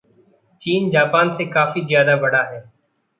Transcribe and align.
चीन 0.61 0.89
जापान 0.89 1.33
से 1.35 1.45
काफ़ी 1.45 1.85
ज़्यादा 1.85 2.15
बड़ा 2.15 2.41
है। 2.43 2.63